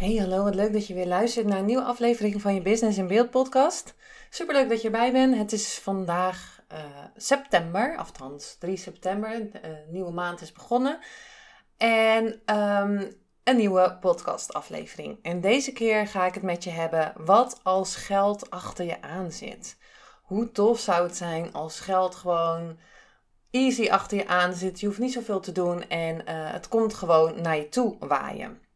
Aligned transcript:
Hey, 0.00 0.16
hallo, 0.16 0.44
wat 0.44 0.54
leuk 0.54 0.72
dat 0.72 0.86
je 0.86 0.94
weer 0.94 1.06
luistert 1.06 1.46
naar 1.46 1.58
een 1.58 1.64
nieuwe 1.64 1.82
aflevering 1.82 2.40
van 2.40 2.54
je 2.54 2.62
Business 2.62 2.98
in 2.98 3.06
Beeld 3.06 3.30
podcast. 3.30 3.94
Superleuk 4.30 4.68
dat 4.68 4.80
je 4.80 4.86
erbij 4.86 5.12
bent. 5.12 5.36
Het 5.36 5.52
is 5.52 5.78
vandaag 5.78 6.60
uh, 6.72 6.78
september, 7.16 7.96
althans 7.96 8.56
3 8.58 8.76
september. 8.76 9.50
De 9.50 9.60
uh, 9.64 9.70
nieuwe 9.92 10.12
maand 10.12 10.40
is 10.40 10.52
begonnen. 10.52 10.98
En 11.76 12.24
um, 12.26 13.12
een 13.44 13.56
nieuwe 13.56 13.96
podcast 14.00 14.52
aflevering. 14.52 15.18
En 15.22 15.40
deze 15.40 15.72
keer 15.72 16.06
ga 16.06 16.26
ik 16.26 16.34
het 16.34 16.42
met 16.42 16.64
je 16.64 16.70
hebben 16.70 17.12
wat 17.16 17.60
als 17.62 17.96
geld 17.96 18.50
achter 18.50 18.84
je 18.84 19.02
aan 19.02 19.32
zit. 19.32 19.76
Hoe 20.22 20.52
tof 20.52 20.78
zou 20.78 21.02
het 21.02 21.16
zijn 21.16 21.52
als 21.52 21.80
geld 21.80 22.14
gewoon 22.14 22.78
easy 23.50 23.88
achter 23.90 24.16
je 24.16 24.26
aan 24.26 24.54
zit. 24.54 24.80
Je 24.80 24.86
hoeft 24.86 24.98
niet 24.98 25.12
zoveel 25.12 25.40
te 25.40 25.52
doen 25.52 25.88
en 25.88 26.14
uh, 26.14 26.22
het 26.26 26.68
komt 26.68 26.94
gewoon 26.94 27.40
naar 27.40 27.56
je 27.56 27.68
toe 27.68 27.96
waaien. 27.98 28.69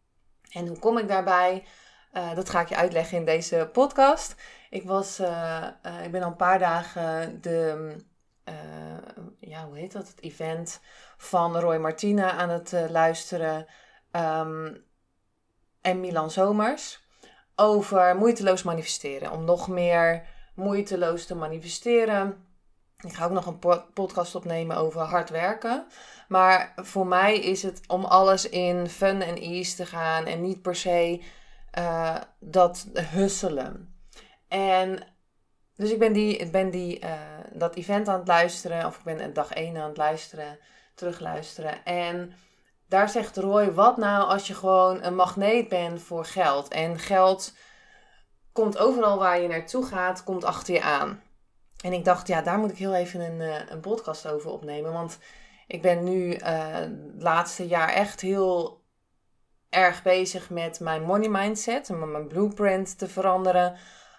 En 0.55 0.66
hoe 0.66 0.78
kom 0.78 0.98
ik 0.98 1.08
daarbij? 1.08 1.64
Uh, 2.12 2.34
dat 2.34 2.50
ga 2.50 2.60
ik 2.60 2.69
je 2.69 2.77
uitleggen 2.77 3.19
in 3.19 3.24
deze 3.24 3.69
podcast. 3.72 4.34
Ik, 4.70 4.84
was, 4.84 5.20
uh, 5.20 5.66
uh, 5.86 6.05
ik 6.05 6.11
ben 6.11 6.22
al 6.22 6.30
een 6.30 6.36
paar 6.36 6.58
dagen 6.58 7.41
de, 7.41 7.96
ja, 9.41 9.66
hoe 9.66 9.78
heet 9.78 9.92
dat? 9.92 10.08
Het 10.08 10.20
event 10.20 10.80
van 11.16 11.56
Roy 11.56 11.77
Martina 11.77 12.30
aan 12.30 12.48
het 12.48 12.72
luisteren. 12.88 13.66
Um, 14.11 14.84
en 15.80 16.00
Milan 16.00 16.30
Zomers. 16.30 17.02
Over 17.56 18.16
moeiteloos 18.16 18.62
manifesteren. 18.62 19.30
Om 19.30 19.44
nog 19.44 19.68
meer 19.68 20.27
moeiteloos 20.55 21.27
te 21.27 21.34
manifesteren. 21.34 22.46
Ik 23.05 23.12
ga 23.12 23.24
ook 23.24 23.30
nog 23.30 23.47
een 23.47 23.83
podcast 23.94 24.34
opnemen 24.34 24.77
over 24.77 25.00
hard 25.00 25.30
werken. 25.30 25.86
Maar 26.28 26.72
voor 26.77 27.06
mij 27.06 27.38
is 27.38 27.62
het 27.62 27.80
om 27.86 28.05
alles 28.05 28.48
in 28.48 28.88
fun 28.88 29.22
en 29.22 29.36
ease 29.36 29.77
te 29.77 29.86
gaan 29.86 30.27
en 30.27 30.41
niet 30.41 30.62
per 30.62 30.77
se 30.77 31.22
uh, 31.78 32.16
dat 32.38 32.86
husselen. 32.94 33.94
En 34.48 34.98
dus 35.77 35.91
ik 35.91 35.98
ben, 35.98 36.12
die, 36.12 36.50
ben 36.50 36.70
die, 36.70 37.05
uh, 37.05 37.11
dat 37.52 37.74
event 37.74 38.08
aan 38.08 38.19
het 38.19 38.28
luisteren, 38.28 38.86
of 38.86 38.96
ik 38.96 39.05
ben 39.05 39.33
dag 39.33 39.50
1 39.50 39.77
aan 39.77 39.89
het 39.89 39.96
luisteren, 39.96 40.58
terugluisteren. 40.94 41.84
En 41.84 42.33
daar 42.89 43.08
zegt 43.08 43.36
Roy, 43.36 43.72
wat 43.72 43.96
nou 43.96 44.28
als 44.28 44.46
je 44.46 44.55
gewoon 44.55 45.02
een 45.02 45.14
magneet 45.14 45.68
bent 45.68 46.02
voor 46.02 46.24
geld? 46.24 46.68
En 46.68 46.98
geld 46.98 47.52
komt 48.52 48.78
overal 48.78 49.18
waar 49.18 49.41
je 49.41 49.48
naartoe 49.48 49.86
gaat, 49.86 50.24
komt 50.24 50.44
achter 50.44 50.74
je 50.74 50.83
aan. 50.83 51.22
En 51.84 51.92
ik 51.92 52.04
dacht, 52.04 52.27
ja, 52.27 52.42
daar 52.42 52.58
moet 52.58 52.70
ik 52.70 52.78
heel 52.78 52.94
even 52.94 53.20
een, 53.20 53.40
uh, 53.40 53.70
een 53.70 53.80
podcast 53.80 54.28
over 54.28 54.50
opnemen. 54.50 54.92
Want 54.92 55.18
ik 55.67 55.83
ben 55.83 56.05
nu 56.05 56.34
uh, 56.34 56.39
het 56.74 57.22
laatste 57.22 57.67
jaar 57.67 57.89
echt 57.89 58.20
heel 58.20 58.83
erg 59.68 60.02
bezig 60.02 60.50
met 60.50 60.80
mijn 60.80 61.02
money 61.02 61.28
mindset. 61.28 61.89
En 61.89 62.11
mijn 62.11 62.28
blueprint 62.28 62.98
te 62.98 63.08
veranderen 63.08 63.77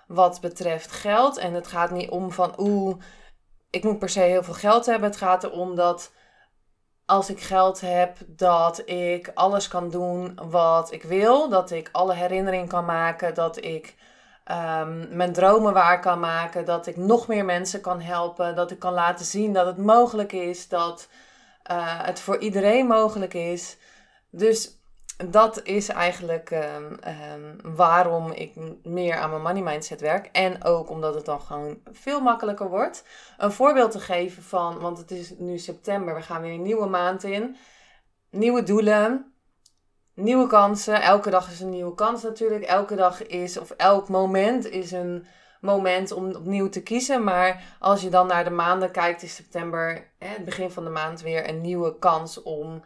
wat 0.07 0.41
betreft 0.41 0.91
geld. 0.91 1.37
En 1.37 1.53
het 1.53 1.67
gaat 1.67 1.91
niet 1.91 2.09
om 2.09 2.31
van, 2.31 2.53
oeh, 2.57 2.97
ik 3.69 3.83
moet 3.83 3.99
per 3.99 4.09
se 4.09 4.19
heel 4.19 4.43
veel 4.43 4.53
geld 4.53 4.85
hebben. 4.85 5.09
Het 5.09 5.17
gaat 5.17 5.43
erom 5.43 5.75
dat 5.75 6.11
als 7.05 7.29
ik 7.29 7.41
geld 7.41 7.81
heb, 7.81 8.17
dat 8.27 8.89
ik 8.89 9.31
alles 9.33 9.67
kan 9.67 9.89
doen 9.89 10.39
wat 10.49 10.91
ik 10.91 11.03
wil. 11.03 11.49
Dat 11.49 11.71
ik 11.71 11.89
alle 11.91 12.13
herinneringen 12.13 12.67
kan 12.67 12.85
maken. 12.85 13.33
Dat 13.33 13.63
ik 13.63 13.95
um, 14.51 15.07
mijn 15.15 15.33
dromen 15.33 15.73
waar 15.73 15.99
kan 15.99 16.19
maken. 16.19 16.65
Dat 16.65 16.87
ik 16.87 16.97
nog 16.97 17.27
meer 17.27 17.45
mensen 17.45 17.81
kan 17.81 18.01
helpen. 18.01 18.55
Dat 18.55 18.71
ik 18.71 18.79
kan 18.79 18.93
laten 18.93 19.25
zien 19.25 19.53
dat 19.53 19.65
het 19.65 19.77
mogelijk 19.77 20.31
is. 20.31 20.67
Dat 20.67 21.07
uh, 21.71 22.03
het 22.03 22.19
voor 22.19 22.37
iedereen 22.37 22.87
mogelijk 22.87 23.33
is. 23.33 23.77
Dus 24.29 24.79
dat 25.29 25.61
is 25.63 25.89
eigenlijk 25.89 26.51
um, 26.51 26.99
um, 27.33 27.75
waarom 27.75 28.31
ik 28.31 28.55
meer 28.83 29.17
aan 29.17 29.29
mijn 29.29 29.41
money 29.41 29.61
mindset 29.61 30.01
werk. 30.01 30.29
En 30.31 30.63
ook 30.63 30.89
omdat 30.89 31.15
het 31.15 31.25
dan 31.25 31.41
gewoon 31.41 31.77
veel 31.91 32.21
makkelijker 32.21 32.69
wordt. 32.69 33.03
Een 33.37 33.51
voorbeeld 33.51 33.91
te 33.91 33.99
geven 33.99 34.43
van, 34.43 34.79
want 34.79 34.97
het 34.97 35.11
is 35.11 35.33
nu 35.37 35.57
september, 35.57 36.15
we 36.15 36.21
gaan 36.21 36.41
weer 36.41 36.53
een 36.53 36.61
nieuwe 36.61 36.87
maand 36.87 37.23
in. 37.23 37.57
Nieuwe 38.29 38.63
doelen, 38.63 39.34
nieuwe 40.15 40.47
kansen. 40.47 41.01
Elke 41.01 41.29
dag 41.29 41.51
is 41.51 41.59
een 41.59 41.69
nieuwe 41.69 41.95
kans 41.95 42.23
natuurlijk. 42.23 42.63
Elke 42.63 42.95
dag 42.95 43.27
is, 43.27 43.57
of 43.57 43.71
elk 43.71 44.09
moment 44.09 44.65
is 44.65 44.91
een 44.91 45.25
moment 45.61 46.11
om 46.11 46.35
opnieuw 46.35 46.69
te 46.69 46.83
kiezen. 46.83 47.23
Maar 47.23 47.75
als 47.79 48.01
je 48.01 48.09
dan 48.09 48.27
naar 48.27 48.43
de 48.43 48.49
maanden 48.49 48.91
kijkt, 48.91 49.23
is 49.23 49.35
september, 49.35 50.11
hè, 50.19 50.27
het 50.27 50.45
begin 50.45 50.71
van 50.71 50.83
de 50.83 50.89
maand, 50.89 51.21
weer 51.21 51.49
een 51.49 51.61
nieuwe 51.61 51.99
kans 51.99 52.43
om 52.43 52.83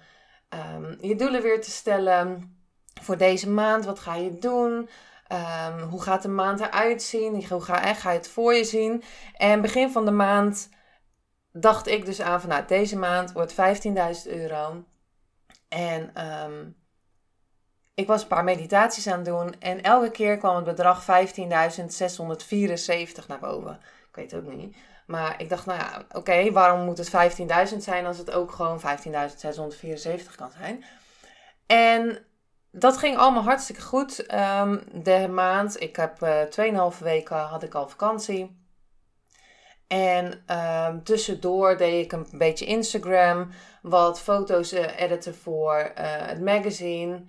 um, 0.76 0.98
je 1.02 1.16
doelen 1.16 1.42
weer 1.42 1.62
te 1.62 1.72
stellen. 1.72 2.54
Voor 3.02 3.18
deze 3.18 3.50
maand, 3.50 3.86
wat 3.86 4.00
ga 4.00 4.16
je 4.16 4.38
doen? 4.38 4.90
Um, 5.32 5.82
hoe 5.82 6.02
gaat 6.02 6.22
de 6.22 6.28
maand 6.28 6.60
eruit 6.60 7.02
zien? 7.02 7.46
Hoe 7.50 7.62
ga, 7.62 7.88
je 7.88 8.18
het 8.18 8.28
voor 8.28 8.54
je 8.54 8.64
zien? 8.64 9.04
En 9.38 9.62
begin 9.62 9.92
van 9.92 10.06
de 10.06 10.12
maand 10.12 10.70
dacht 11.52 11.88
ik 11.88 12.06
dus 12.06 12.22
aan 12.22 12.40
van 12.40 12.50
nou, 12.50 12.66
deze 12.68 12.98
maand 12.98 13.32
wordt 13.32 13.54
15.000 13.54 14.32
euro. 14.32 14.84
En 15.68 16.26
um, 16.26 16.76
ik 18.00 18.08
was 18.08 18.22
een 18.22 18.28
paar 18.28 18.44
meditaties 18.44 19.08
aan 19.08 19.18
het 19.18 19.26
doen 19.26 19.56
en 19.60 19.82
elke 19.82 20.12
keer 20.12 20.38
kwam 20.38 20.56
het 20.56 20.66
bedrag 20.66 21.02
15.674 21.02 21.08
naar 23.28 23.40
boven. 23.40 23.80
Ik 24.10 24.16
weet 24.16 24.32
het 24.32 24.46
ook 24.46 24.54
niet. 24.54 24.76
Maar 25.08 25.42
ik 25.42 25.50
dacht, 25.50 25.66
nou 25.66 25.80
ja, 25.80 26.06
oké, 26.12 26.52
waarom 26.52 26.86
moet 26.86 26.98
het 26.98 27.12
15.000 27.72 27.78
zijn 27.78 28.06
als 28.06 28.18
het 28.18 28.32
ook 28.32 28.52
gewoon 28.52 28.82
15.674 28.82 28.86
kan 30.36 30.52
zijn? 30.58 30.84
En 31.66 32.26
dat 32.72 32.98
ging 32.98 33.18
allemaal 33.18 33.44
hartstikke 33.44 33.82
goed. 33.82 34.34
Um, 34.34 34.82
de 34.94 35.28
maand, 35.28 35.82
ik 35.82 35.96
heb 35.96 36.22
uh, 36.24 36.42
2,5 36.94 37.04
weken 37.04 37.38
had 37.38 37.64
ik 37.64 37.76
al 37.76 37.90
vakantie. 37.90 38.58
En 39.88 40.44
um, 40.58 41.04
tussendoor 41.04 41.78
deed 41.78 42.06
ik 42.06 42.12
een 42.12 42.28
beetje 42.32 42.66
Instagram, 42.66 43.50
wat 43.82 44.22
foto's 44.22 44.74
uh, 44.74 45.00
editen 45.00 45.36
voor 45.36 45.78
uh, 45.78 46.04
het 46.06 46.42
magazine. 46.42 47.24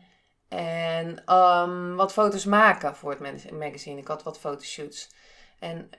En 0.50 1.34
um, 1.36 1.96
wat 1.96 2.12
foto's 2.12 2.44
maken 2.44 2.96
voor 2.96 3.10
het 3.10 3.52
magazine. 3.52 4.00
Ik 4.00 4.08
had 4.08 4.22
wat 4.22 4.38
fotoshoots. 4.38 5.10
En 5.58 5.90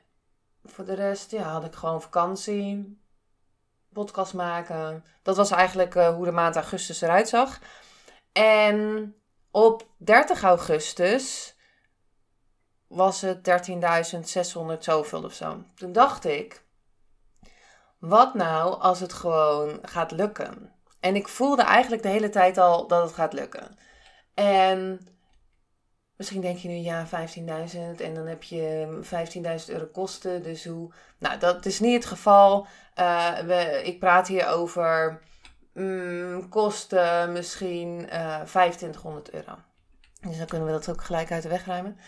voor 0.64 0.86
de 0.86 0.94
rest 0.94 1.32
ja, 1.32 1.44
had 1.44 1.66
ik 1.66 1.76
gewoon 1.76 2.02
vakantie. 2.02 3.00
Podcast 3.94 4.34
maken. 4.34 5.06
Dat 5.22 5.38
was 5.38 5.52
eigenlijk 5.52 5.96
uh, 5.96 6.16
hoe 6.16 6.26
de 6.26 6.32
maand 6.32 6.56
augustus 6.56 7.02
eruit 7.02 7.30
zag. 7.30 7.60
En 8.32 9.16
op 9.52 9.88
30 9.98 10.44
augustus 10.44 11.56
was 12.88 13.22
het 13.22 13.70
13.600 14.74 14.80
zoveel 14.80 15.24
of 15.24 15.34
zo. 15.34 15.64
Toen 15.76 15.92
dacht 15.92 16.26
ik, 16.26 16.64
wat 18.00 18.34
nou 18.34 18.80
als 18.82 19.00
het 19.00 19.14
gewoon 19.14 19.80
gaat 19.82 20.12
lukken? 20.12 20.74
En 21.00 21.16
ik 21.16 21.28
voelde 21.28 21.62
eigenlijk 21.62 22.02
de 22.02 22.10
hele 22.10 22.30
tijd 22.30 22.58
al 22.58 22.88
dat 22.88 23.04
het 23.04 23.14
gaat 23.14 23.34
lukken. 23.34 23.78
En 24.34 25.08
misschien 26.16 26.42
denk 26.42 26.58
je 26.58 26.68
nu, 26.68 26.76
ja, 26.76 27.06
15.000 27.06 27.12
en 27.98 28.14
dan 28.14 28.28
heb 28.28 28.44
je 28.44 29.00
15.000 29.66 29.74
euro 29.74 29.86
kosten. 29.86 30.44
Dus 30.44 30.66
hoe. 30.66 30.92
Nou, 31.18 31.40
dat 31.40 31.66
is 31.66 31.80
niet 31.80 31.96
het 31.96 32.06
geval. 32.06 32.68
Uh, 33.00 33.38
we, 33.38 33.82
ik 33.84 34.00
praat 34.00 34.28
hier 34.28 34.48
over 34.48 35.22
mm, 35.74 36.50
kosten 36.50 37.32
misschien 37.32 38.08
uh, 38.10 38.36
eh, 38.36 38.46
2500 38.46 39.32
euro. 39.32 39.58
Dus 40.28 40.38
dan 40.38 40.48
kunnen 40.48 40.68
we 40.68 40.74
dat 40.74 40.90
ook 40.90 41.04
gelijk 41.04 41.32
uit 41.32 41.44
de 41.44 41.50
weg 41.50 41.66
ruimen. 41.66 42.00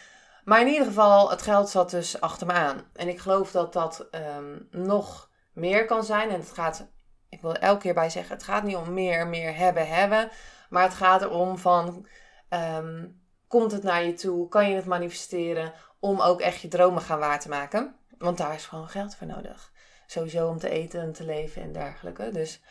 Maar 0.44 0.62
in 0.62 0.68
ieder 0.68 0.86
geval, 0.86 1.30
het 1.30 1.42
geld 1.42 1.70
zat 1.70 1.90
dus 1.90 2.22
achter 2.22 2.48
me 2.48 2.54
aan. 2.54 2.84
En 2.94 3.08
ik 3.08 3.20
geloof 3.20 3.52
dat 3.52 3.74
dat 3.74 4.08
um, 4.38 4.68
nog 4.72 5.30
meer 5.54 5.86
kan 5.86 6.04
zijn. 6.04 6.30
En 6.30 6.40
het 6.40 6.52
gaat, 6.52 6.88
ik 7.30 7.42
wil 7.42 7.56
elke 7.56 7.82
keer 7.82 7.94
bij 7.94 8.10
zeggen, 8.10 8.36
het 8.36 8.44
gaat 8.44 8.64
niet 8.64 8.76
om 8.76 8.94
meer, 8.94 9.28
meer 9.28 9.56
hebben, 9.56 9.88
hebben. 9.88 10.30
Maar 10.70 10.84
het 10.84 10.94
gaat 10.94 11.22
erom 11.22 11.58
van, 11.58 12.08
um, 12.50 13.22
komt 13.48 13.72
het 13.72 13.84
naar 13.84 14.04
je 14.04 14.14
toe? 14.14 14.48
Kan 14.48 14.70
je 14.70 14.76
het 14.76 14.86
manifesteren 14.86 15.74
om 16.00 16.22
ook 16.22 16.42
echt 16.42 16.62
je 16.62 16.68
dromen 16.68 17.02
gaan 17.02 17.20
waar 17.20 17.40
te 17.40 17.50
maken? 17.50 17.96
Want 18.18 18.38
daar 18.38 18.54
is 18.54 18.66
gewoon 18.66 18.90
geld 18.90 19.16
voor 19.16 19.28
nodig. 19.28 19.72
Sowieso 20.08 20.48
om 20.48 20.58
te 20.58 20.70
eten 20.70 21.02
en 21.02 21.14
te 21.14 21.26
leven 21.26 21.62
en 21.62 21.72
dergelijke. 21.72 22.30
Dus 22.32 22.62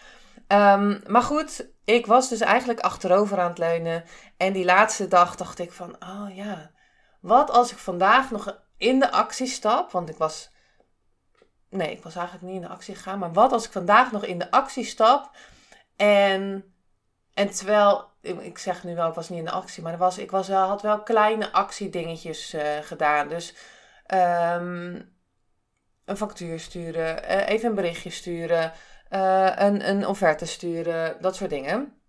Ehm, 0.46 1.00
maar 1.06 1.22
goed, 1.22 1.66
ik 1.84 2.06
was 2.06 2.28
dus 2.28 2.40
eigenlijk 2.40 2.80
achterover 2.80 3.40
aan 3.40 3.48
het 3.48 3.58
leunen. 3.58 4.04
En 4.36 4.52
die 4.52 4.64
laatste 4.64 5.08
dag 5.08 5.36
dacht 5.36 5.58
ik 5.58 5.72
van, 5.72 5.96
oh 6.00 6.34
ja, 6.34 6.70
wat 7.20 7.50
als 7.50 7.72
ik 7.72 7.78
vandaag 7.78 8.30
nog 8.30 8.62
in 8.76 8.98
de 8.98 9.10
actie 9.10 9.46
stap? 9.46 9.90
Want 9.90 10.08
ik 10.08 10.16
was, 10.16 10.50
nee, 11.68 11.90
ik 11.90 12.02
was 12.02 12.14
eigenlijk 12.14 12.46
niet 12.46 12.54
in 12.54 12.68
de 12.68 12.74
actie 12.74 12.94
gegaan. 12.94 13.18
Maar 13.18 13.32
wat 13.32 13.52
als 13.52 13.64
ik 13.64 13.72
vandaag 13.72 14.12
nog 14.12 14.24
in 14.24 14.38
de 14.38 14.50
actie 14.50 14.84
stap? 14.84 15.36
En, 15.96 16.71
en 17.34 17.50
terwijl, 17.50 18.10
ik 18.20 18.58
zeg 18.58 18.84
nu 18.84 18.94
wel, 18.94 19.08
ik 19.08 19.14
was 19.14 19.28
niet 19.28 19.38
in 19.38 19.44
de 19.44 19.50
actie, 19.50 19.82
maar 19.82 19.92
er 19.92 19.98
was, 19.98 20.18
ik 20.18 20.30
was 20.30 20.48
wel, 20.48 20.66
had 20.66 20.82
wel 20.82 21.02
kleine 21.02 21.52
actiedingetjes 21.52 22.54
uh, 22.54 22.62
gedaan. 22.80 23.28
Dus 23.28 23.54
um, 24.14 25.14
een 26.04 26.16
factuur 26.16 26.60
sturen, 26.60 27.24
uh, 27.24 27.48
even 27.48 27.68
een 27.68 27.74
berichtje 27.74 28.10
sturen, 28.10 28.72
uh, 29.10 29.52
een, 29.54 29.88
een 29.88 30.06
offerte 30.06 30.46
sturen, 30.46 31.16
dat 31.20 31.36
soort 31.36 31.50
dingen. 31.50 32.00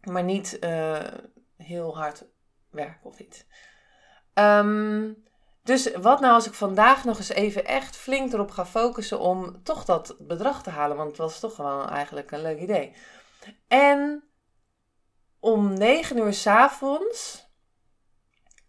Maar 0.00 0.22
niet 0.22 0.58
heel 1.56 1.96
hard 1.96 2.24
werken 2.70 3.10
of 3.10 3.18
iets. 3.18 3.46
Um, 4.34 5.24
dus 5.62 5.94
wat 5.96 6.20
nou 6.20 6.32
als 6.32 6.46
ik 6.46 6.54
vandaag 6.54 7.04
nog 7.04 7.18
eens 7.18 7.28
even 7.28 7.64
echt 7.64 7.96
flink 7.96 8.32
erop 8.32 8.50
ga 8.50 8.66
focussen 8.66 9.20
om 9.20 9.62
toch 9.62 9.84
dat 9.84 10.16
bedrag 10.18 10.62
te 10.62 10.70
halen? 10.70 10.96
Want 10.96 11.08
het 11.08 11.18
was 11.18 11.40
toch 11.40 11.56
wel 11.56 11.88
eigenlijk 11.88 12.30
een 12.30 12.42
leuk 12.42 12.60
idee. 12.60 12.96
En 13.68 14.24
om 15.42 15.72
9 15.72 16.16
uur 16.16 16.34
s 16.34 16.46
avonds 16.46 17.46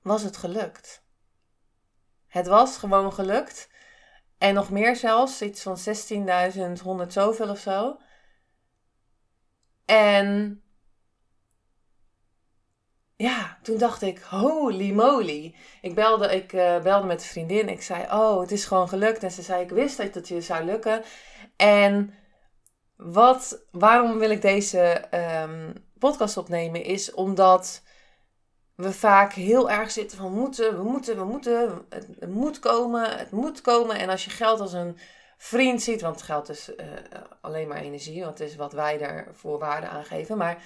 was 0.01 0.23
het 0.23 0.37
gelukt. 0.37 1.03
Het 2.27 2.47
was 2.47 2.77
gewoon 2.77 3.13
gelukt. 3.13 3.69
En 4.37 4.53
nog 4.53 4.69
meer 4.69 4.95
zelfs, 4.95 5.41
iets 5.41 5.61
van 5.61 5.77
16.100 5.77 7.07
zoveel 7.07 7.49
of 7.49 7.59
zo. 7.59 7.97
En 9.85 10.61
ja, 13.15 13.57
toen 13.61 13.77
dacht 13.77 14.01
ik, 14.01 14.19
holy 14.19 14.91
moly. 14.91 15.55
Ik 15.81 15.95
belde, 15.95 16.35
ik, 16.35 16.53
uh, 16.53 16.81
belde 16.81 17.07
met 17.07 17.21
een 17.21 17.27
vriendin. 17.27 17.69
Ik 17.69 17.81
zei, 17.81 18.03
oh, 18.03 18.39
het 18.39 18.51
is 18.51 18.65
gewoon 18.65 18.89
gelukt. 18.89 19.23
En 19.23 19.31
ze 19.31 19.41
zei, 19.41 19.63
ik 19.63 19.69
wist 19.69 19.97
dat 19.97 20.13
het 20.13 20.27
je 20.27 20.41
zou 20.41 20.63
lukken. 20.63 21.03
En 21.55 22.13
wat, 22.95 23.65
waarom 23.71 24.17
wil 24.17 24.29
ik 24.29 24.41
deze 24.41 25.03
um, 25.11 25.91
podcast 26.09 26.37
opnemen? 26.37 26.83
Is 26.83 27.13
omdat 27.13 27.81
we 28.75 28.91
vaak 28.91 29.33
heel 29.33 29.69
erg 29.69 29.91
zitten 29.91 30.17
van 30.17 30.33
moeten, 30.33 30.77
we 30.77 30.83
moeten, 30.83 31.17
we 31.17 31.23
moeten. 31.23 31.85
Het, 31.89 32.29
moet 32.29 32.59
komen, 32.59 33.17
het 33.17 33.31
moet 33.31 33.61
komen. 33.61 33.97
En 33.97 34.09
als 34.09 34.25
je 34.25 34.29
geld 34.29 34.59
als 34.59 34.73
een 34.73 34.97
vriend 35.37 35.81
ziet, 35.81 36.01
want 36.01 36.21
geld 36.21 36.49
is 36.49 36.69
uh, 36.69 36.85
alleen 37.41 37.67
maar 37.67 37.81
energie. 37.81 38.23
Want 38.23 38.39
het 38.39 38.49
is 38.49 38.55
wat 38.55 38.73
wij 38.73 38.97
daarvoor 38.97 39.59
waarde 39.59 39.87
aangeven. 39.87 40.37
Maar 40.37 40.57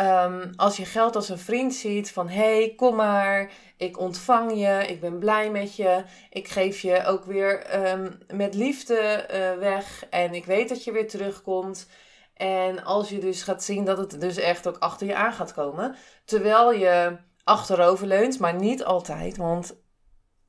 Um, 0.00 0.52
als 0.56 0.76
je 0.76 0.84
geld 0.84 1.16
als 1.16 1.28
een 1.28 1.38
vriend 1.38 1.74
ziet 1.74 2.10
van 2.10 2.28
hé, 2.28 2.56
hey, 2.56 2.72
kom 2.76 2.96
maar, 2.96 3.50
ik 3.76 3.98
ontvang 3.98 4.50
je, 4.52 4.84
ik 4.86 5.00
ben 5.00 5.18
blij 5.18 5.50
met 5.50 5.76
je, 5.76 6.04
ik 6.30 6.48
geef 6.48 6.80
je 6.80 7.04
ook 7.04 7.24
weer 7.24 7.84
um, 7.90 8.18
met 8.32 8.54
liefde 8.54 9.26
uh, 9.30 9.58
weg 9.58 10.06
en 10.10 10.34
ik 10.34 10.44
weet 10.44 10.68
dat 10.68 10.84
je 10.84 10.92
weer 10.92 11.08
terugkomt. 11.08 11.86
En 12.34 12.84
als 12.84 13.08
je 13.08 13.18
dus 13.18 13.42
gaat 13.42 13.62
zien 13.62 13.84
dat 13.84 13.98
het 13.98 14.20
dus 14.20 14.36
echt 14.36 14.66
ook 14.66 14.78
achter 14.78 15.06
je 15.06 15.16
aan 15.16 15.32
gaat 15.32 15.52
komen, 15.52 15.96
terwijl 16.24 16.72
je 16.72 17.16
achterover 17.44 18.06
leunt, 18.06 18.38
maar 18.38 18.54
niet 18.54 18.84
altijd, 18.84 19.36
want 19.36 19.76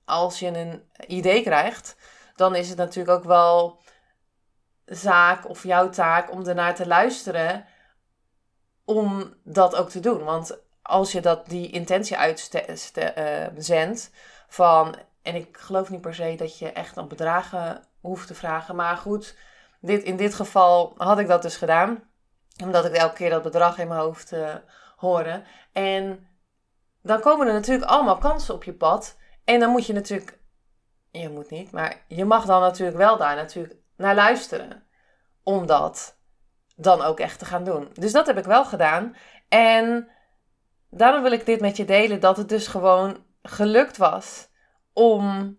als 0.05 0.39
je 0.39 0.47
een 0.47 0.89
idee 1.07 1.41
krijgt, 1.41 1.95
dan 2.35 2.55
is 2.55 2.69
het 2.69 2.77
natuurlijk 2.77 3.17
ook 3.17 3.23
wel 3.23 3.81
zaak 4.85 5.49
of 5.49 5.63
jouw 5.63 5.89
taak 5.89 6.31
om 6.31 6.47
ernaar 6.47 6.75
te 6.75 6.87
luisteren 6.87 7.65
om 8.85 9.33
dat 9.43 9.75
ook 9.75 9.89
te 9.89 9.99
doen. 9.99 10.23
Want 10.23 10.57
als 10.81 11.11
je 11.11 11.21
dat, 11.21 11.47
die 11.47 11.71
intentie 11.71 12.17
uitzendt 12.17 12.97
uh, 12.97 14.21
van, 14.47 14.95
en 15.21 15.35
ik 15.35 15.57
geloof 15.57 15.89
niet 15.89 16.01
per 16.01 16.15
se 16.15 16.35
dat 16.37 16.59
je 16.59 16.71
echt 16.71 16.97
op 16.97 17.09
bedragen 17.09 17.83
hoeft 18.01 18.27
te 18.27 18.35
vragen, 18.35 18.75
maar 18.75 18.97
goed, 18.97 19.37
dit, 19.85 20.03
in 20.03 20.15
dit 20.15 20.33
geval 20.33 20.93
had 20.97 21.19
ik 21.19 21.27
dat 21.27 21.41
dus 21.41 21.57
gedaan, 21.57 22.03
omdat 22.63 22.85
ik 22.85 22.93
elke 22.93 23.15
keer 23.15 23.29
dat 23.29 23.43
bedrag 23.43 23.77
in 23.77 23.87
mijn 23.87 23.99
hoofd 23.99 24.33
uh, 24.33 24.55
hoorde. 24.95 25.43
En 25.73 26.27
dan 27.01 27.19
komen 27.19 27.47
er 27.47 27.53
natuurlijk 27.53 27.89
allemaal 27.89 28.17
kansen 28.17 28.53
op 28.53 28.63
je 28.63 28.73
pad. 28.73 29.17
En 29.43 29.59
dan 29.59 29.69
moet 29.69 29.85
je 29.85 29.93
natuurlijk, 29.93 30.39
je 31.11 31.29
moet 31.29 31.49
niet, 31.49 31.71
maar 31.71 32.03
je 32.07 32.25
mag 32.25 32.45
dan 32.45 32.61
natuurlijk 32.61 32.97
wel 32.97 33.17
daar 33.17 33.35
natuurlijk 33.35 33.75
naar 33.95 34.15
luisteren. 34.15 34.83
Omdat 35.43 36.17
dan 36.75 37.01
ook 37.01 37.19
echt 37.19 37.39
te 37.39 37.45
gaan 37.45 37.63
doen. 37.63 37.89
Dus 37.93 38.11
dat 38.11 38.25
heb 38.25 38.37
ik 38.37 38.45
wel 38.45 38.65
gedaan. 38.65 39.15
En 39.49 40.09
daarom 40.89 41.21
wil 41.21 41.31
ik 41.31 41.45
dit 41.45 41.61
met 41.61 41.77
je 41.77 41.85
delen, 41.85 42.19
dat 42.19 42.37
het 42.37 42.49
dus 42.49 42.67
gewoon 42.67 43.25
gelukt 43.41 43.97
was 43.97 44.47
om 44.93 45.57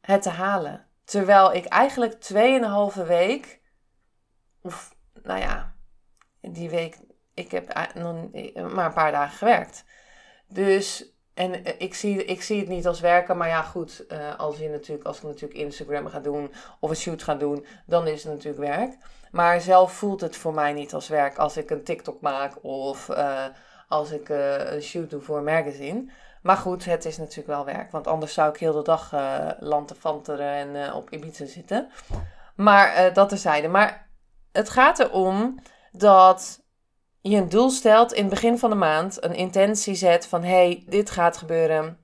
het 0.00 0.22
te 0.22 0.30
halen. 0.30 0.86
Terwijl 1.12 1.52
ik 1.52 1.64
eigenlijk 1.64 2.14
2,5 2.94 3.06
week, 3.06 3.60
of 4.62 4.94
nou 5.22 5.40
ja, 5.40 5.74
die 6.40 6.70
week, 6.70 6.98
ik 7.34 7.50
heb 7.50 7.92
nog 7.94 8.30
maar 8.72 8.86
een 8.86 8.92
paar 8.92 9.12
dagen 9.12 9.36
gewerkt. 9.36 9.84
Dus, 10.48 11.12
en 11.34 11.64
eh, 11.64 11.74
ik 11.78 11.94
zie, 11.94 12.24
ik 12.24 12.42
zie 12.42 12.58
het 12.58 12.68
niet 12.68 12.86
als 12.86 13.00
werken, 13.00 13.36
maar 13.36 13.48
ja 13.48 13.62
goed, 13.62 14.04
uh, 14.08 14.38
als, 14.38 14.58
je 14.58 14.68
natuurlijk, 14.68 15.06
als 15.06 15.16
ik 15.16 15.22
natuurlijk 15.22 15.60
Instagram 15.60 16.06
ga 16.06 16.20
doen 16.20 16.52
of 16.80 16.90
een 16.90 16.96
shoot 16.96 17.22
ga 17.22 17.34
doen, 17.34 17.66
dan 17.86 18.06
is 18.06 18.24
het 18.24 18.32
natuurlijk 18.32 18.76
werk. 18.76 18.96
Maar 19.30 19.60
zelf 19.60 19.92
voelt 19.92 20.20
het 20.20 20.36
voor 20.36 20.54
mij 20.54 20.72
niet 20.72 20.94
als 20.94 21.08
werk 21.08 21.36
als 21.36 21.56
ik 21.56 21.70
een 21.70 21.84
TikTok 21.84 22.20
maak 22.20 22.64
of 22.64 23.10
als 23.88 24.10
ik 24.10 24.28
een 24.28 24.82
shoot 24.82 25.10
doe 25.10 25.20
voor 25.20 25.38
een 25.38 25.44
magazine. 25.44 26.10
Maar 26.42 26.56
goed, 26.56 26.84
het 26.84 27.04
is 27.04 27.18
natuurlijk 27.18 27.48
wel 27.48 27.64
werk. 27.64 27.90
Want 27.90 28.06
anders 28.06 28.34
zou 28.34 28.50
ik 28.50 28.56
heel 28.56 28.72
de 28.72 28.82
dag 28.82 29.12
uh, 29.12 29.48
lantefanteren 29.58 30.76
en 30.76 30.92
op 30.92 31.10
Ibiza 31.10 31.46
zitten. 31.46 31.90
Maar 32.56 33.12
dat 33.12 33.28
terzijde. 33.28 33.68
Maar 33.68 34.10
het 34.52 34.70
gaat 34.70 34.98
erom 34.98 35.58
dat 35.92 36.60
je 37.20 37.36
een 37.36 37.48
doel 37.48 37.70
stelt 37.70 38.12
in 38.12 38.24
het 38.24 38.30
begin 38.34 38.58
van 38.58 38.70
de 38.70 38.76
maand. 38.76 39.24
Een 39.24 39.34
intentie 39.34 39.94
zet 39.94 40.26
van, 40.26 40.42
hey, 40.44 40.84
dit 40.88 41.10
gaat 41.10 41.36
gebeuren. 41.36 41.98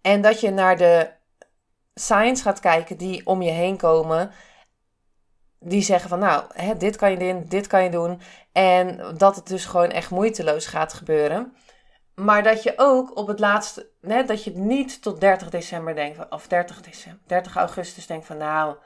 En 0.00 0.20
dat 0.20 0.40
je 0.40 0.50
naar 0.50 0.76
de 0.76 1.10
signs 1.94 2.42
gaat 2.42 2.60
kijken 2.60 2.96
die 2.96 3.26
om 3.26 3.42
je 3.42 3.50
heen 3.50 3.76
komen 3.76 4.30
die 5.58 5.82
zeggen 5.82 6.08
van 6.08 6.18
nou, 6.18 6.44
hè, 6.48 6.76
dit 6.76 6.96
kan 6.96 7.10
je 7.10 7.16
doen, 7.16 7.44
dit 7.48 7.66
kan 7.66 7.82
je 7.82 7.90
doen. 7.90 8.20
En 8.52 9.14
dat 9.16 9.36
het 9.36 9.46
dus 9.46 9.64
gewoon 9.64 9.90
echt 9.90 10.10
moeiteloos 10.10 10.66
gaat 10.66 10.92
gebeuren. 10.92 11.56
Maar 12.14 12.42
dat 12.42 12.62
je 12.62 12.72
ook 12.76 13.16
op 13.16 13.26
het 13.26 13.38
laatste, 13.38 13.90
net 14.00 14.28
dat 14.28 14.44
je 14.44 14.50
niet 14.50 15.02
tot 15.02 15.20
30 15.20 15.50
december 15.50 15.94
denkt, 15.94 16.30
of 16.30 16.46
30, 16.46 16.80
december, 16.82 17.20
30 17.26 17.56
augustus 17.56 18.06
denkt 18.06 18.26
van 18.26 18.36
nou, 18.36 18.76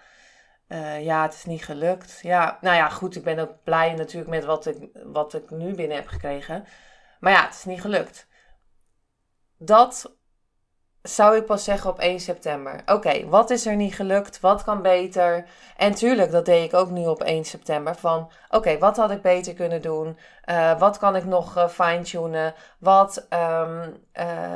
uh, 0.69 1.05
ja, 1.05 1.23
het 1.23 1.35
is 1.35 1.45
niet 1.45 1.65
gelukt. 1.65 2.19
Ja, 2.23 2.59
nou 2.61 2.77
ja, 2.77 2.89
goed, 2.89 3.17
ik 3.17 3.25
ben 3.25 3.39
ook 3.39 3.63
blij 3.65 3.95
natuurlijk 3.95 4.31
met 4.31 4.45
wat 4.45 4.67
ik, 4.67 4.89
wat 5.05 5.35
ik 5.35 5.51
nu 5.51 5.75
binnen 5.75 5.97
heb 5.97 6.07
gekregen. 6.07 6.65
Maar 7.21 7.33
ja, 7.33 7.45
het 7.45 7.55
is 7.55 7.65
niet 7.65 7.81
gelukt. 7.81 8.27
Dat 9.59 10.18
zou 11.09 11.37
ik 11.37 11.47
pas 11.47 11.65
zeggen 11.65 11.91
op 11.91 11.99
1 11.99 12.21
september. 12.21 12.83
Oké, 12.87 13.29
wat 13.29 13.51
is 13.51 13.67
er 13.67 13.77
niet 13.77 13.95
gelukt? 13.95 14.41
Wat 14.41 14.65
kan 14.65 14.83
beter? 14.83 15.49
En 15.77 15.95
tuurlijk, 15.95 16.31
dat 16.31 16.45
deed 16.45 16.65
ik 16.65 16.75
ook 16.75 16.91
nu 16.91 17.07
op 17.07 17.23
1 17.23 17.45
september. 17.45 17.95
Van 17.95 18.31
oké, 18.49 18.79
wat 18.79 18.97
had 18.97 19.11
ik 19.11 19.23
beter 19.23 19.55
kunnen 19.55 19.83
doen? 19.83 20.19
Uh, 20.47 20.79
wat 20.79 20.99
kan 20.99 21.17
ik 21.17 21.25
nog 21.25 21.57
uh, 21.57 21.69
fine-tunen? 21.69 22.55
Wat 22.79 23.27
um, 23.31 23.97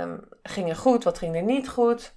um, 0.00 0.28
ging 0.42 0.68
er 0.68 0.76
goed? 0.76 1.04
Wat 1.04 1.18
ging 1.18 1.37
er 1.37 1.42
niet 1.42 1.68
goed? 1.68 2.14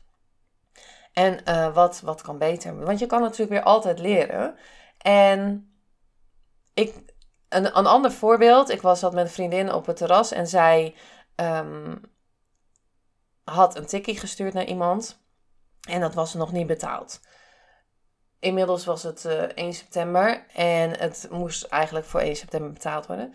En 1.14 1.40
uh, 1.50 1.74
wat, 1.74 2.02
wat 2.02 2.22
kan 2.22 2.38
beter? 2.38 2.86
Want 2.86 3.00
je 3.00 3.06
kan 3.06 3.22
natuurlijk 3.22 3.52
weer 3.52 3.64
altijd 3.64 4.00
leren. 4.00 4.56
En 4.98 5.70
ik, 6.74 6.96
een, 7.50 7.78
een 7.78 7.88
ander 7.88 8.12
voorbeeld. 8.12 8.70
Ik 8.70 8.82
was 8.82 9.00
zat 9.00 9.14
met 9.14 9.26
een 9.26 9.32
vriendin 9.32 9.74
op 9.74 9.86
het 9.86 9.98
terras 9.98 10.32
en 10.32 10.48
zij. 10.48 10.96
Um, 11.36 12.14
had 13.46 13.76
een 13.78 13.86
tikkie 13.86 14.20
gestuurd 14.20 14.54
naar 14.54 14.66
iemand 14.66 15.24
en 15.90 16.00
dat 16.00 16.14
was 16.14 16.34
nog 16.34 16.52
niet 16.52 16.68
betaald. 16.68 17.20
Inmiddels 18.40 18.86
was 18.86 19.04
het 19.04 19.24
uh, 19.26 19.44
eh, 19.44 19.50
1 19.56 19.74
september 19.74 20.46
en 20.54 21.00
het 21.00 21.28
moest 21.32 21.64
eigenlijk 21.64 22.06
voor 22.06 22.20
1 22.20 22.36
september 22.36 22.72
betaald 22.72 23.06
worden. 23.06 23.34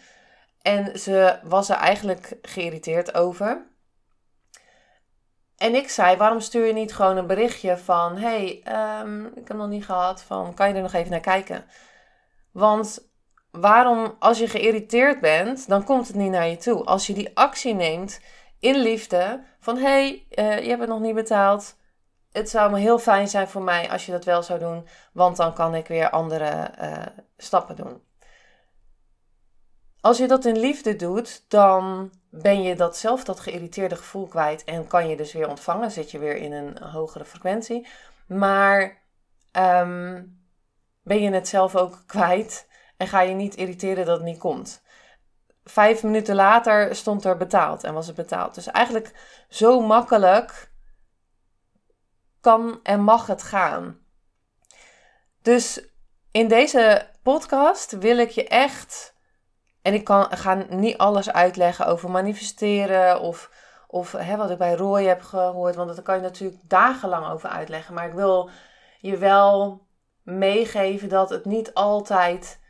En 0.62 0.98
ze 0.98 1.38
was 1.42 1.68
er 1.68 1.76
eigenlijk 1.76 2.38
geïrriteerd 2.42 3.14
over. 3.14 3.68
En 5.56 5.74
ik 5.74 5.88
zei, 5.88 6.16
waarom 6.16 6.40
stuur 6.40 6.66
je 6.66 6.72
niet 6.72 6.94
gewoon 6.94 7.16
een 7.16 7.26
berichtje 7.26 7.76
van... 7.76 8.16
hey, 8.16 8.62
um, 9.02 9.26
ik 9.26 9.48
heb 9.48 9.56
nog 9.56 9.68
niet 9.68 9.84
gehad, 9.84 10.22
van, 10.22 10.54
kan 10.54 10.68
je 10.68 10.74
er 10.74 10.82
nog 10.82 10.92
even 10.92 11.10
naar 11.10 11.20
kijken? 11.20 11.64
Want 12.52 13.08
waarom, 13.50 14.16
als 14.18 14.38
je 14.38 14.48
geïrriteerd 14.48 15.20
bent, 15.20 15.68
dan 15.68 15.84
komt 15.84 16.06
het 16.06 16.16
niet 16.16 16.30
naar 16.30 16.46
je 16.46 16.56
toe. 16.56 16.84
Als 16.84 17.06
je 17.06 17.12
die 17.12 17.36
actie 17.36 17.74
neemt 17.74 18.20
in 18.60 18.76
liefde 18.76 19.44
van 19.60 19.76
hey, 19.76 20.26
uh, 20.30 20.62
je 20.62 20.68
hebt 20.68 20.80
het 20.80 20.88
nog 20.88 21.00
niet 21.00 21.14
betaald. 21.14 21.76
het 22.32 22.50
zou 22.50 22.70
me 22.70 22.78
heel 22.78 22.98
fijn 22.98 23.28
zijn 23.28 23.48
voor 23.48 23.62
mij 23.62 23.90
als 23.90 24.06
je 24.06 24.12
dat 24.12 24.24
wel 24.24 24.42
zou 24.42 24.58
doen, 24.58 24.86
want 25.12 25.36
dan 25.36 25.54
kan 25.54 25.74
ik 25.74 25.86
weer 25.86 26.10
andere 26.10 26.44
eh, 26.44 27.06
stappen 27.36 27.76
doen. 27.76 28.02
Als 30.00 30.18
je 30.18 30.26
dat 30.26 30.44
in 30.44 30.58
liefde 30.58 30.96
doet, 30.96 31.44
dan 31.48 32.10
ben 32.30 32.62
je 32.62 32.76
dat 32.76 32.96
zelf, 32.96 33.24
dat 33.24 33.40
geïrriteerde 33.40 33.96
gevoel 33.96 34.26
kwijt 34.26 34.64
en 34.64 34.86
kan 34.86 35.08
je 35.08 35.16
dus 35.16 35.32
weer 35.32 35.48
ontvangen. 35.48 35.90
Zit 35.90 36.10
je 36.10 36.18
weer 36.18 36.36
in 36.36 36.52
een 36.52 36.82
hogere 36.82 37.24
frequentie. 37.24 37.86
Maar 38.26 39.02
ehm, 39.50 40.22
ben 41.02 41.22
je 41.22 41.30
het 41.30 41.48
zelf 41.48 41.76
ook 41.76 42.02
kwijt 42.06 42.68
en 42.96 43.06
ga 43.06 43.20
je 43.20 43.34
niet 43.34 43.56
irriteren 43.56 44.06
dat 44.06 44.16
het 44.16 44.26
niet 44.26 44.38
komt. 44.38 44.82
Vijf 45.70 46.02
minuten 46.02 46.34
later 46.34 46.94
stond 46.94 47.24
er 47.24 47.36
betaald 47.36 47.84
en 47.84 47.94
was 47.94 48.06
het 48.06 48.16
betaald. 48.16 48.54
Dus 48.54 48.66
eigenlijk 48.66 49.12
zo 49.48 49.80
makkelijk 49.80 50.70
kan 52.40 52.80
en 52.82 53.00
mag 53.00 53.26
het 53.26 53.42
gaan. 53.42 53.98
Dus 55.42 55.80
in 56.30 56.48
deze 56.48 57.08
podcast 57.22 57.98
wil 57.98 58.18
ik 58.18 58.30
je 58.30 58.48
echt. 58.48 59.14
En 59.82 59.94
ik 59.94 60.04
kan, 60.04 60.26
ga 60.30 60.54
niet 60.54 60.98
alles 60.98 61.32
uitleggen 61.32 61.86
over 61.86 62.10
manifesteren 62.10 63.20
of, 63.20 63.50
of 63.86 64.12
hè, 64.12 64.36
wat 64.36 64.50
ik 64.50 64.58
bij 64.58 64.74
Roy 64.74 65.04
heb 65.04 65.22
gehoord, 65.22 65.74
want 65.74 65.94
daar 65.94 66.04
kan 66.04 66.16
je 66.16 66.22
natuurlijk 66.22 66.60
dagenlang 66.62 67.26
over 67.32 67.48
uitleggen. 67.48 67.94
Maar 67.94 68.06
ik 68.06 68.14
wil 68.14 68.50
je 68.98 69.16
wel 69.16 69.86
meegeven 70.22 71.08
dat 71.08 71.30
het 71.30 71.44
niet 71.44 71.74
altijd 71.74 72.60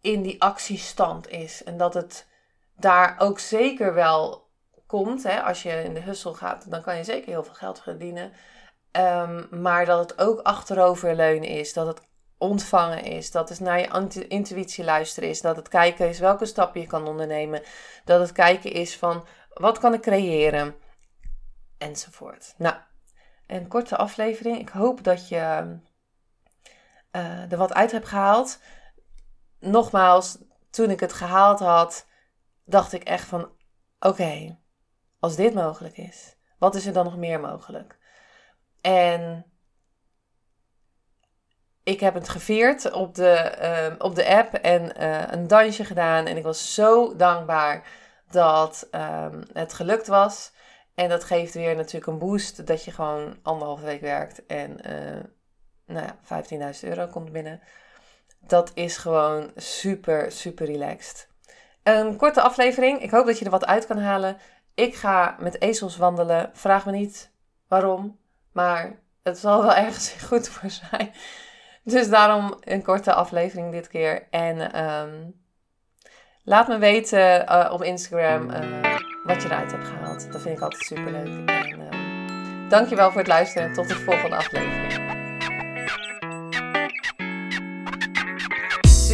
in 0.00 0.22
die 0.22 0.42
actiestand 0.42 1.28
is. 1.28 1.64
En 1.64 1.76
dat 1.76 1.94
het 1.94 2.26
daar 2.76 3.14
ook 3.18 3.38
zeker 3.38 3.94
wel 3.94 4.48
komt. 4.86 5.22
Hè? 5.22 5.42
Als 5.42 5.62
je 5.62 5.82
in 5.82 5.94
de 5.94 6.00
hustle 6.00 6.34
gaat, 6.34 6.70
dan 6.70 6.82
kan 6.82 6.96
je 6.96 7.04
zeker 7.04 7.28
heel 7.28 7.44
veel 7.44 7.54
geld 7.54 7.82
verdienen. 7.82 8.32
Ehm, 8.90 9.60
maar 9.62 9.84
dat 9.84 9.98
het 9.98 10.18
ook 10.18 10.40
achteroverleunen 10.40 11.48
is. 11.48 11.72
Dat 11.72 11.86
het 11.86 12.00
ontvangen 12.38 13.02
is. 13.04 13.30
Dat 13.30 13.48
het 13.48 13.60
naar 13.60 13.80
je 13.80 14.28
intuïtie 14.28 14.84
luisteren 14.84 15.28
is. 15.28 15.40
Dat 15.40 15.56
het 15.56 15.68
kijken 15.68 16.08
is 16.08 16.18
welke 16.18 16.46
stappen 16.46 16.80
je 16.80 16.86
kan 16.86 17.06
ondernemen. 17.06 17.62
Dat 18.04 18.20
het 18.20 18.32
kijken 18.32 18.72
is 18.72 18.96
van 18.96 19.26
wat 19.54 19.78
kan 19.78 19.94
ik 19.94 20.00
creëren. 20.00 20.74
Enzovoort. 21.78 22.54
Nou, 22.56 22.74
een 23.46 23.68
korte 23.68 23.96
aflevering. 23.96 24.58
Ik 24.58 24.68
hoop 24.68 25.04
dat 25.04 25.28
je 25.28 25.78
uh, 27.12 27.52
er 27.52 27.56
wat 27.56 27.74
uit 27.74 27.92
hebt 27.92 28.08
gehaald. 28.08 28.58
Nogmaals, 29.60 30.38
toen 30.70 30.90
ik 30.90 31.00
het 31.00 31.12
gehaald 31.12 31.58
had, 31.58 32.06
dacht 32.66 32.92
ik 32.92 33.04
echt 33.04 33.28
van: 33.28 33.50
oké, 34.00 34.58
als 35.18 35.36
dit 35.36 35.54
mogelijk 35.54 35.96
is, 35.96 36.36
wat 36.58 36.74
is 36.74 36.86
er 36.86 36.92
dan 36.92 37.04
nog 37.04 37.16
meer 37.16 37.40
mogelijk? 37.40 37.98
En 38.80 39.46
ik 41.82 42.00
heb 42.00 42.14
het 42.14 42.28
gevierd 42.28 42.92
op 42.92 43.14
de, 43.14 43.58
uh, 43.62 44.06
op 44.06 44.14
de 44.14 44.26
app 44.26 44.54
en 44.54 45.02
uh, 45.02 45.22
een 45.26 45.46
dansje 45.46 45.84
gedaan. 45.84 46.26
En 46.26 46.36
ik 46.36 46.42
was 46.42 46.74
zo 46.74 47.16
dankbaar 47.16 47.88
dat 48.30 48.88
um, 48.90 49.42
het 49.52 49.72
gelukt 49.72 50.06
was. 50.06 50.52
En 50.94 51.08
dat 51.08 51.24
geeft 51.24 51.54
weer 51.54 51.76
natuurlijk 51.76 52.06
een 52.06 52.18
boost 52.18 52.66
dat 52.66 52.84
je 52.84 52.90
gewoon 52.90 53.38
anderhalve 53.42 53.84
week 53.84 54.00
werkt 54.00 54.46
en 54.46 54.90
uh, 54.90 55.24
nou 55.86 56.06
ja, 56.06 56.74
15.000 56.74 56.88
euro 56.88 57.06
komt 57.06 57.32
binnen. 57.32 57.60
Dat 58.40 58.70
is 58.74 58.96
gewoon 58.96 59.50
super, 59.56 60.32
super 60.32 60.66
relaxed. 60.66 61.28
Een 61.86 62.16
korte 62.16 62.40
aflevering. 62.40 63.00
Ik 63.00 63.10
hoop 63.10 63.26
dat 63.26 63.38
je 63.38 63.44
er 63.44 63.50
wat 63.50 63.66
uit 63.66 63.86
kan 63.86 63.98
halen. 63.98 64.36
Ik 64.74 64.94
ga 64.94 65.36
met 65.38 65.60
ezels 65.60 65.96
wandelen. 65.96 66.50
Vraag 66.52 66.86
me 66.86 66.92
niet 66.92 67.30
waarom. 67.68 68.18
Maar 68.52 68.98
het 69.22 69.38
zal 69.38 69.62
wel 69.62 69.74
ergens 69.74 70.16
goed 70.28 70.48
voor 70.48 70.70
zijn. 70.70 71.12
Dus 71.82 72.08
daarom 72.08 72.54
een 72.60 72.82
korte 72.82 73.12
aflevering 73.12 73.72
dit 73.72 73.88
keer. 73.88 74.26
En 74.30 74.84
um, 74.84 75.40
laat 76.44 76.68
me 76.68 76.78
weten 76.78 77.44
uh, 77.44 77.68
op 77.72 77.82
Instagram 77.82 78.50
uh, 78.50 78.94
wat 79.24 79.42
je 79.42 79.48
eruit 79.48 79.72
hebt 79.72 79.86
gehaald. 79.86 80.32
Dat 80.32 80.42
vind 80.42 80.56
ik 80.56 80.62
altijd 80.62 80.82
super 80.82 81.12
leuk. 81.12 81.48
En 81.48 81.80
um, 81.80 82.68
dankjewel 82.68 83.10
voor 83.10 83.20
het 83.20 83.28
luisteren. 83.28 83.72
Tot 83.72 83.88
de 83.88 83.94
volgende 83.94 84.36
aflevering. 84.36 85.25